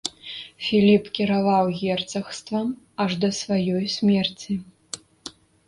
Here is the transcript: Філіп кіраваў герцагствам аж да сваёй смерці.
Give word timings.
Філіп 0.67 1.09
кіраваў 1.19 1.65
герцагствам 1.83 2.67
аж 3.07 3.11
да 3.23 3.29
сваёй 3.43 3.85
смерці. 3.99 4.53